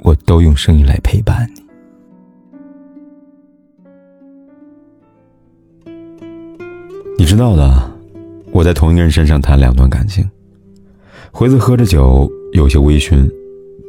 [0.00, 1.62] 我都用声音来陪伴你。
[7.18, 7.90] 你知道的，
[8.52, 10.28] 我在同一个人身上谈两段感情。
[11.30, 13.28] 回子喝着酒，有些微醺，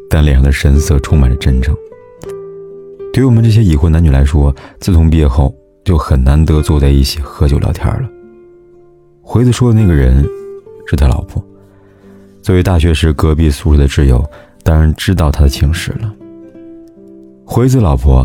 [0.10, 1.76] 但脸上的神色充满着真诚。
[3.14, 8.10] 对于我们这些已婚男女来说，自从毕业后就很难得坐在一起喝酒聊天了。
[9.22, 10.28] 回子说的那个人
[10.88, 11.44] 是他老婆，
[12.42, 14.24] 作为大学时隔壁宿舍的挚友，
[14.70, 16.14] 当然知道他的情史了。
[17.44, 18.24] 辉子老婆，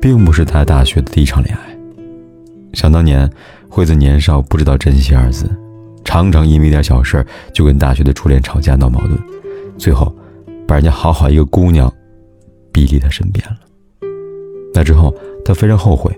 [0.00, 1.76] 并不是他大学的第一场恋爱。
[2.74, 3.28] 想当年。
[3.72, 5.48] 惠子年少不知道珍惜二字，
[6.04, 7.24] 常常因为一点小事
[7.54, 9.16] 就跟大学的初恋吵架闹矛盾，
[9.78, 10.12] 最后
[10.66, 11.88] 把人家好好一个姑娘
[12.72, 13.56] 逼离他身边了。
[14.74, 16.12] 那之后他非常后悔，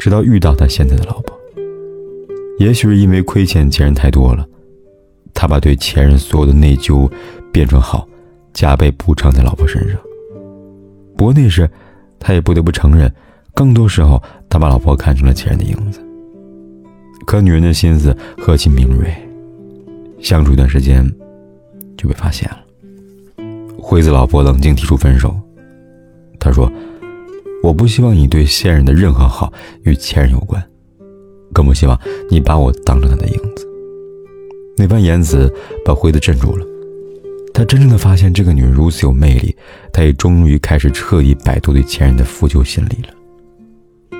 [0.00, 1.38] 直到遇到他现在的老婆。
[2.58, 4.44] 也许是因为亏欠前任太多了，
[5.32, 7.08] 他把对前任所有的内疚
[7.52, 8.04] 变成好，
[8.52, 9.98] 加倍补偿在老婆身上。
[11.16, 11.68] 不过那时
[12.18, 13.12] 他也不得不承认，
[13.54, 16.00] 更多时候他把老婆看成了前任的影子。
[17.26, 19.14] 可女人的心思何其敏锐，
[20.20, 21.06] 相处一段时间，
[21.96, 22.58] 就被发现了。
[23.78, 25.34] 惠子老婆冷静提出分手。
[26.38, 26.72] 她说
[27.62, 29.52] ：“我不希望你对现任的任何好
[29.84, 30.62] 与前任有关，
[31.52, 31.98] 更不希望
[32.30, 33.68] 你把我当成他的影子。”
[34.78, 35.52] 那番言辞
[35.84, 36.66] 把惠子镇住了。
[37.60, 39.54] 他真正的发现这个女人如此有魅力，
[39.92, 44.18] 他也终于开始彻底摆脱对前任的负疚心理了。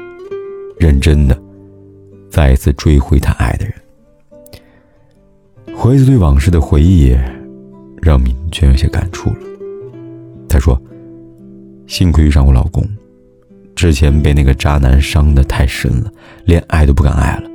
[0.78, 1.40] 认真的。
[2.28, 3.74] 再一次追回他爱的人。
[5.74, 7.16] 回子对往事的回忆，
[8.02, 9.38] 让敏娟有些感触了。
[10.46, 10.78] 她说
[11.88, 12.86] ：“幸亏遇上我老公，
[13.74, 16.12] 之前被那个渣男伤得太深了，
[16.44, 17.48] 连爱都不敢爱了。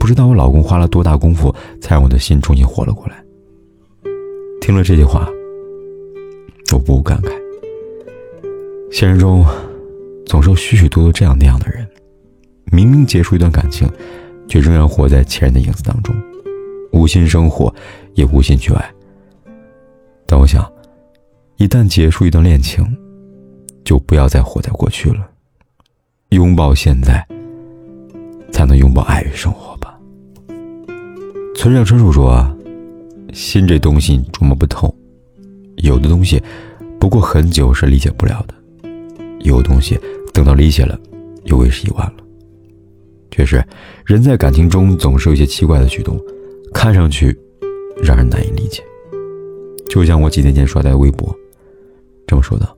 [0.00, 3.22] 不知道我老公花了多大功夫，才让我的心重新活了过来。”
[4.66, 5.30] 听了这句话，
[6.72, 7.30] 我不无感慨。
[8.90, 9.46] 现实中，
[10.26, 11.88] 总是有许许多多这样那样的人。
[12.72, 13.88] 明明结束一段感情，
[14.48, 16.12] 却仍然活在前任的影子当中，
[16.92, 17.72] 无心生活，
[18.14, 18.92] 也无心去爱。
[20.26, 20.68] 但我想，
[21.58, 22.84] 一旦结束一段恋情，
[23.84, 25.30] 就不要再活在过去了，
[26.30, 27.24] 拥抱现在，
[28.50, 29.96] 才能拥抱爱与生活吧。
[31.54, 32.44] 村上春树说
[33.32, 34.94] ：“心这东西琢磨不透，
[35.76, 36.42] 有的东西，
[36.98, 38.54] 不过很久是理解不了的；
[39.40, 39.98] 有的东西，
[40.32, 40.98] 等到理解了，
[41.44, 42.16] 又为时已晚了。”
[43.30, 43.62] 确实，
[44.06, 46.18] 人在感情中总是有些奇怪的举动，
[46.72, 47.38] 看上去
[48.02, 48.82] 让人难以理解。
[49.88, 51.34] 就像我几天前刷在微博，
[52.26, 52.76] 这么说的：“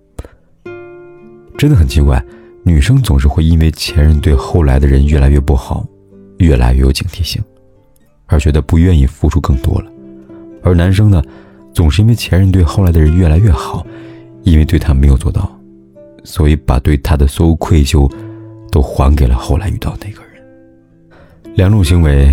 [1.57, 2.23] 真的很奇怪，
[2.65, 5.87] 女生总是会因为前任对后来的人越来越不好，
[6.39, 7.41] 越来越有警惕性，
[8.27, 9.91] 而觉得不愿意付出更多了；
[10.69, 11.23] 而男生呢，
[11.73, 13.87] 总是因为前任对后来的人越来越好，
[14.43, 15.51] 因为对他没有做到，
[16.25, 18.11] 所以把对他的所有愧疚
[18.71, 20.45] 都还给了后来遇到那个人。”
[21.57, 22.31] 两种行为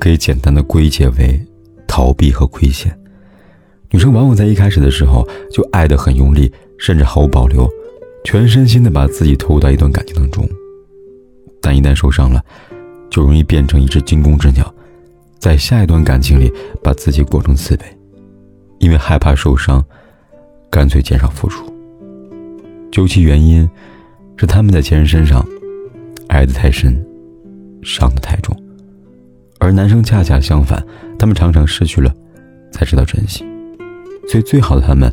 [0.00, 1.40] 可以简单的归结为
[1.86, 2.92] 逃避和亏欠。
[3.90, 7.66] 女生往往在一开始的时候就爱得很用力，甚至毫无保留，
[8.24, 10.46] 全身心的把自己投入到一段感情当中。
[11.62, 12.44] 但一旦受伤了，
[13.08, 14.74] 就容易变成一只惊弓之鸟，
[15.38, 17.98] 在下一段感情里把自己裹成刺猬，
[18.78, 19.84] 因为害怕受伤，
[20.70, 21.64] 干脆减少付出。
[22.90, 23.68] 究其原因，
[24.36, 25.44] 是他们在前任身上
[26.28, 27.04] 爱得太深。
[27.80, 28.54] 伤得太重，
[29.60, 30.84] 而男生恰恰相反，
[31.16, 32.12] 他们常常失去了，
[32.72, 33.44] 才知道珍惜，
[34.28, 35.10] 所以最好的他们，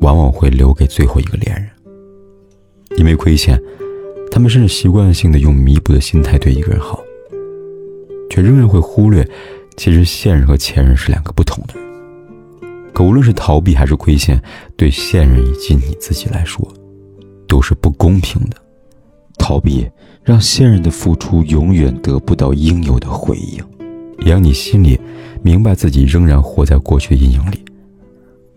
[0.00, 1.70] 往往会留给最后一个恋人。
[2.98, 3.58] 因为亏欠，
[4.32, 7.00] 他们甚至习惯性的用弥补的心态对一个人好，
[8.36, 9.26] 却仍然会忽略，
[9.78, 11.82] 其实现任和前任是两个不同的人。
[12.92, 14.38] 可无论是逃避还是亏欠，
[14.76, 16.70] 对现任以及你自己来说，
[17.48, 18.56] 都是不公平的。
[19.38, 19.88] 逃避
[20.22, 23.64] 让现任的付出永远得不到应有的回应，
[24.18, 25.00] 也让你心里
[25.40, 27.64] 明白自己仍然活在过去的阴影里，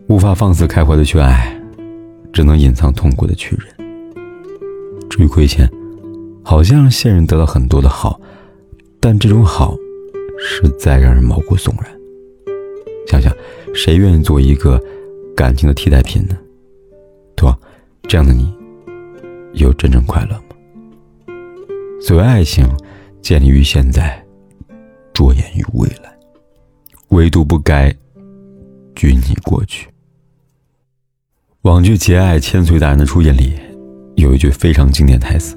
[0.08, 1.58] 无法放肆开怀的去爱，
[2.34, 3.90] 只能隐藏痛苦的去忍。
[5.08, 5.66] 至于亏欠，
[6.44, 8.20] 好像现任得到很多的好，
[9.00, 9.74] 但这种好
[10.38, 11.90] 实在让人毛骨悚然。
[13.08, 13.34] 想想，
[13.74, 14.80] 谁愿意做一个
[15.34, 16.36] 感情的替代品呢？
[17.34, 17.58] 对吧？
[18.02, 18.54] 这样的你。
[19.54, 21.34] 有真正快乐吗？
[22.00, 22.64] 所谓爱情，
[23.20, 24.24] 建立于现在，
[25.12, 26.16] 着眼于未来，
[27.08, 27.92] 唯独不该
[28.94, 29.88] 拘泥过去。
[31.62, 33.54] 网剧《节爱》千岁大人的出演里，
[34.14, 35.56] 有一句非常经典台词，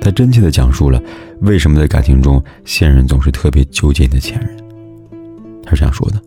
[0.00, 1.02] 他真切的讲述了
[1.40, 4.56] 为什么在感情中现任总是特别纠结你的前任。
[5.64, 6.22] 他是这样说的：“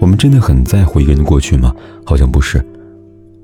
[0.00, 1.74] 我们真的很在乎一个人的过去吗？
[2.04, 2.64] 好像不是。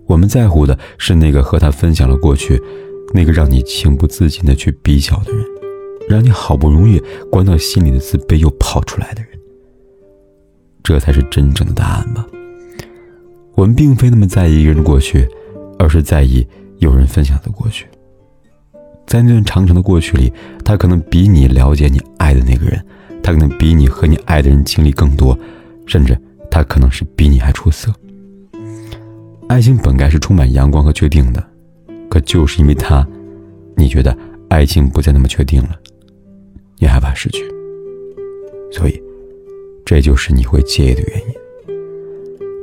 [0.07, 2.61] 我们在乎的是那个和他分享了过去，
[3.15, 5.45] 那个让你情不自禁的去比较的人，
[6.09, 7.01] 让你好不容易
[7.31, 9.31] 关到心里的自卑又跑出来的人。
[10.83, 12.27] 这才是真正的答案吧。”
[13.55, 15.29] 我们并非那么在意一个人的过去，
[15.79, 16.47] 而是在意
[16.79, 17.87] 有人分享的过去。
[19.11, 20.33] 在那段长长的过去里，
[20.65, 22.81] 他可能比你了解你爱的那个人，
[23.25, 25.37] 他可能比你和你爱的人经历更多，
[25.85, 26.17] 甚至
[26.49, 27.93] 他可能是比你还出色。
[29.49, 31.45] 爱情本该是充满阳光和确定的，
[32.09, 33.05] 可就是因为他，
[33.77, 34.17] 你觉得
[34.49, 35.71] 爱情不再那么确定了，
[36.79, 37.43] 你害怕失去，
[38.71, 39.03] 所以，
[39.85, 41.77] 这就是你会介意的原因。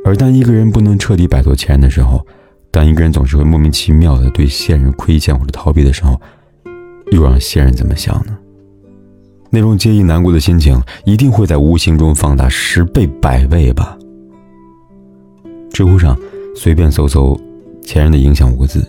[0.05, 2.25] 而当一个人不能彻底摆脱前任的时候，
[2.71, 6.17] 当一个人总是会莫名其妙的对现任亏欠或者逃避的时候，
[7.11, 8.37] 又让现任怎么想呢？
[9.49, 13.97] 那种介意难过的心情，一定会在无形中放大十倍百倍吧。
[15.71, 16.17] 知乎上
[16.55, 17.39] 随便搜搜
[17.81, 18.85] “前任的影响”五个字，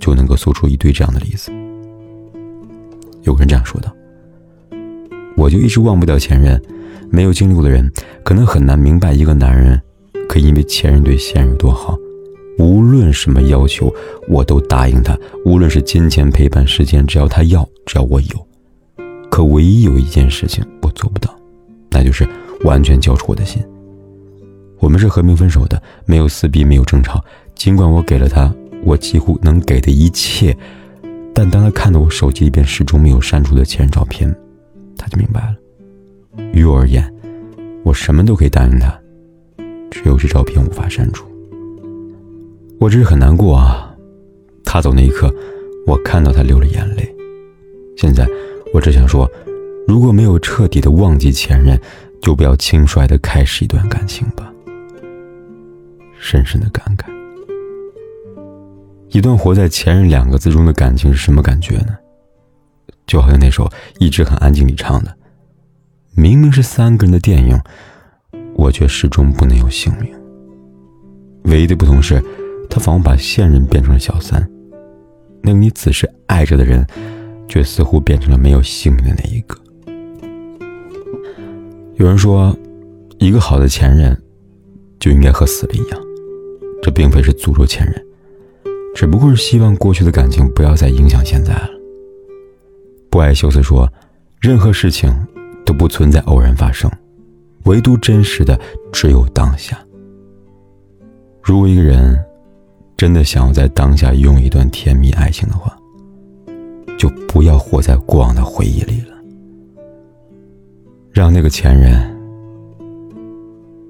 [0.00, 1.52] 就能够搜出一堆这样的例子。
[3.22, 3.92] 有人这样说道
[5.36, 6.60] ：“我就一直忘不掉前任，
[7.10, 7.92] 没有经历过的人，
[8.24, 9.80] 可能很难明白一个男人。”
[10.28, 11.96] 可以因为前任对现任有多好，
[12.58, 13.92] 无论什么要求
[14.28, 18.48] 我都答应他，无论是金钱、陪伴、时间，只要他要，只要我有。
[19.30, 21.34] 可唯一有一件事情我做不到，
[21.90, 22.28] 那就是
[22.64, 23.62] 完全交出我的心。
[24.80, 27.22] 我们是和平分手的，没有撕逼，没有争吵。
[27.54, 28.52] 尽管我给了他
[28.84, 30.56] 我几乎能给的一切，
[31.34, 34.34] 但当他看到我手机里边始终没有删除的前任照片，
[34.96, 35.56] 他就明白了。
[36.52, 37.12] 于我而言，
[37.84, 38.92] 我什么都可以答应他。
[39.90, 41.26] 只有这照片无法删除，
[42.80, 43.84] 我只是很难过啊。
[44.64, 45.32] 他走那一刻，
[45.86, 47.14] 我看到他流了眼泪。
[47.96, 48.28] 现在，
[48.72, 49.28] 我只想说，
[49.86, 51.80] 如果没有彻底的忘记前任，
[52.20, 54.52] 就不要轻率的开始一段感情吧。
[56.20, 57.06] 深深的感慨，
[59.10, 61.96] 一段活在“前任”两个字中的感情是什么感觉呢？
[63.06, 65.16] 就好像那首一直很安静里唱的，
[66.14, 67.58] 明明是三个人的电影。
[68.54, 70.12] 我却始终不能有姓名。
[71.44, 72.20] 唯一的不同是，
[72.68, 74.48] 他仿佛把现任变成了小三，
[75.42, 76.86] 那个你此时爱着的人，
[77.48, 79.56] 却似乎变成了没有姓名的那一个。
[81.96, 82.56] 有人说，
[83.18, 84.16] 一个好的前任，
[85.00, 86.00] 就应该和死了一样。
[86.80, 88.04] 这并非是诅咒前任，
[88.94, 91.68] 只不过是希望过去的感情不要再影响现在了。
[93.10, 93.90] 不爱修斯说，
[94.40, 95.12] 任何事情
[95.66, 96.90] 都不存在偶然发生。
[97.64, 98.58] 唯独真实的
[98.92, 99.76] 只有当下。
[101.42, 102.16] 如果一个人
[102.98, 105.72] 真的想要在当下用一段甜蜜爱情的话，
[106.98, 109.14] 就不要活在过往的回忆里了，
[111.12, 111.94] 让那个前任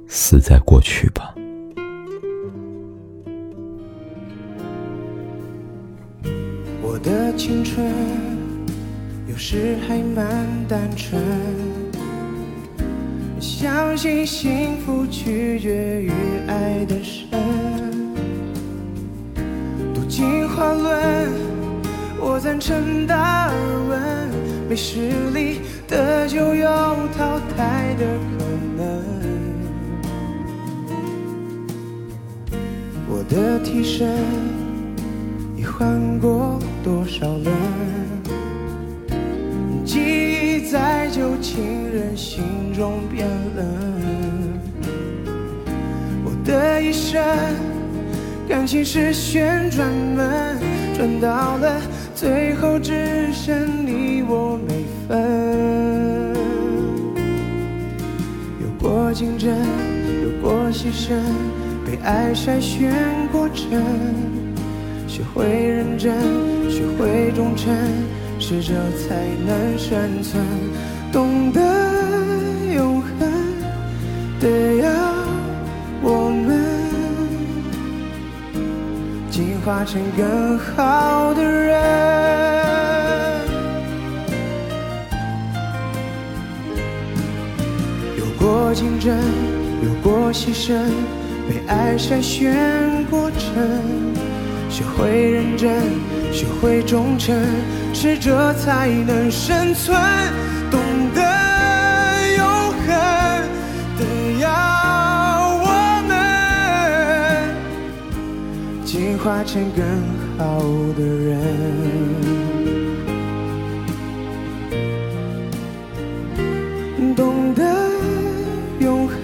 [0.06, 1.34] 死在过去吧。
[6.82, 7.90] 我的青春
[9.26, 11.18] 有时还蛮单纯。
[13.40, 16.10] 相信幸福取决于
[16.46, 17.30] 爱的深，
[20.18, 21.30] 进化论，
[22.18, 23.54] 我赞成达尔
[23.88, 24.28] 文，
[24.68, 26.66] 没实力的就有
[27.16, 28.44] 淘汰的可
[28.76, 28.82] 能。
[33.08, 34.12] 我的替身
[35.56, 37.54] 已换过多少轮？
[39.84, 42.42] 记忆在旧情人心
[42.74, 43.64] 中变冷，
[46.24, 47.22] 我的一生
[48.48, 50.56] 感情是旋转门，
[50.96, 51.82] 转到了
[52.14, 56.34] 最后只剩你我没分。
[58.62, 59.54] 有过竞争，
[60.22, 61.12] 有过牺牲，
[61.84, 62.90] 被爱筛选
[63.30, 63.68] 过程，
[65.06, 66.14] 学会认真，
[66.70, 67.70] 学会忠诚。
[68.40, 70.42] 适者才能生存，
[71.12, 71.60] 懂得
[79.84, 81.78] 进化成更好的人。
[88.16, 89.16] 有过竞争，
[89.82, 90.74] 有过牺牲，
[91.48, 93.40] 被爱筛选过程。
[94.70, 95.82] 学会认真，
[96.32, 97.36] 学会忠诚，
[97.94, 99.96] 适者才能生存。
[109.18, 109.84] 化成更
[110.38, 110.60] 好
[110.96, 111.38] 的人。
[117.14, 117.62] 懂得
[118.80, 119.16] 永恒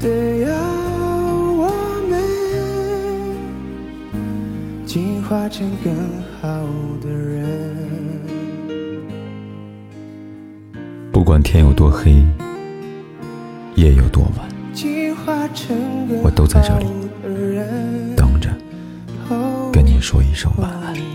[0.00, 0.52] 的要
[1.56, 1.68] 我
[2.10, 2.12] 们
[4.84, 5.94] 进化成更
[6.40, 6.66] 好
[7.00, 7.44] 的人。
[11.12, 12.24] 不管天有多黑，
[13.76, 15.76] 夜有多晚，进化成
[16.08, 18.03] 更我都在这里好的人
[19.94, 21.13] 你说一声晚安。